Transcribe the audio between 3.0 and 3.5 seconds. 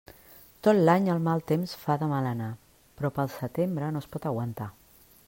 però pel